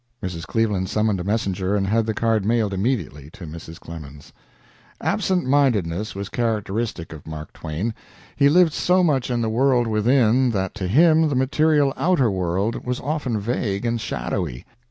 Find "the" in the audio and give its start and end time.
2.07-2.15, 9.41-9.47, 11.29-11.35